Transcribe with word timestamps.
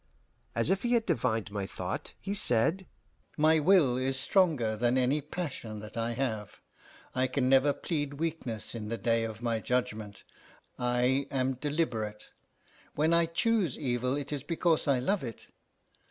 As 0.55 0.71
if 0.71 0.81
he 0.81 0.93
had 0.93 1.05
divined 1.05 1.51
my 1.51 1.67
thought, 1.67 2.13
he 2.19 2.33
said, 2.33 2.87
"My 3.37 3.59
will 3.59 3.97
is 3.97 4.19
stronger 4.19 4.75
than 4.75 4.97
any 4.97 5.21
passion 5.21 5.77
that 5.81 5.95
I 5.95 6.13
have; 6.13 6.59
I 7.13 7.27
can 7.27 7.47
never 7.47 7.71
plead 7.71 8.15
weakness 8.15 8.73
in 8.73 8.89
the 8.89 8.97
day 8.97 9.23
of 9.25 9.43
my 9.43 9.59
judgment. 9.59 10.23
I 10.79 11.27
am 11.29 11.53
deliberate. 11.53 12.29
When 12.95 13.13
I 13.13 13.27
choose 13.27 13.77
evil 13.77 14.17
it 14.17 14.31
is 14.33 14.41
because 14.41 14.87
I 14.87 14.97
love 14.97 15.23
it. 15.23 15.45